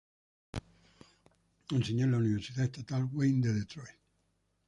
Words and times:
Enseñó 1.69 2.05
en 2.05 2.11
la 2.13 2.17
Universidad 2.17 2.63
Estatal 2.65 3.07
Wayne 3.13 3.47
de 3.49 3.53
Detroit. 3.53 3.97